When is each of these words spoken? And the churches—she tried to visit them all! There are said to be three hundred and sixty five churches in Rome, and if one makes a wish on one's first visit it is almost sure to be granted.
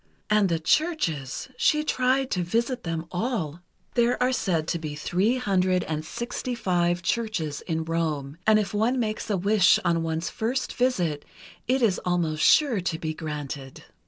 And 0.31 0.49
the 0.49 0.57
churches—she 0.57 1.83
tried 1.83 2.31
to 2.31 2.41
visit 2.41 2.81
them 2.83 3.05
all! 3.11 3.59
There 3.93 4.19
are 4.19 4.31
said 4.33 4.67
to 4.69 4.79
be 4.79 4.95
three 4.95 5.37
hundred 5.37 5.83
and 5.83 6.03
sixty 6.03 6.55
five 6.55 7.03
churches 7.03 7.61
in 7.67 7.85
Rome, 7.85 8.39
and 8.47 8.57
if 8.57 8.73
one 8.73 8.99
makes 8.99 9.29
a 9.29 9.37
wish 9.37 9.77
on 9.85 10.01
one's 10.01 10.31
first 10.31 10.73
visit 10.73 11.23
it 11.67 11.83
is 11.83 11.99
almost 12.03 12.41
sure 12.41 12.81
to 12.81 12.97
be 12.97 13.13
granted. 13.13 13.83